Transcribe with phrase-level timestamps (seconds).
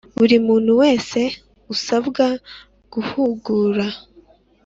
[0.17, 1.19] Buri muntu wese
[1.73, 2.25] usabwa
[2.93, 3.85] guhugura